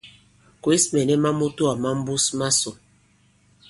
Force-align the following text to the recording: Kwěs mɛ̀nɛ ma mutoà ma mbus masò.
Kwěs 0.61 0.83
mɛ̀nɛ 0.93 1.15
ma 1.23 1.29
mutoà 1.39 1.73
ma 1.81 1.89
mbus 1.99 2.25
masò. 2.37 2.71